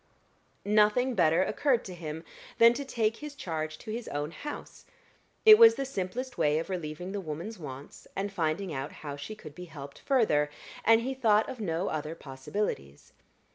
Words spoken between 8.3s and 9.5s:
finding out how she